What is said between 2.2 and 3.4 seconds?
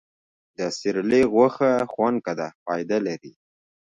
ده، فایده لري.